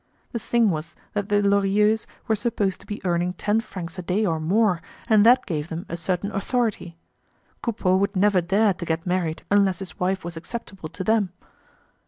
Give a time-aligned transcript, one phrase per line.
[0.31, 4.25] The thing was that the Lorilleuxs were supposed to be earning ten francs a day
[4.25, 6.97] or more and that gave them a certain authority.
[7.61, 11.29] Coupeau would never dare to get married unless his wife was acceptable to them.